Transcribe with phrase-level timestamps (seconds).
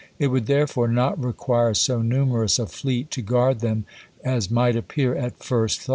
[0.17, 3.85] It would therefore not require so numerous a fleet to guard them
[4.23, 5.89] as might appear at first thought.